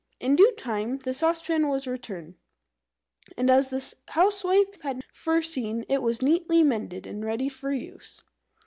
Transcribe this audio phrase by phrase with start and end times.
[0.19, 2.33] In due time the saucepan was returned,
[3.37, 8.23] and, as the Housewife had foreseen, it was neatly mended and ready for use.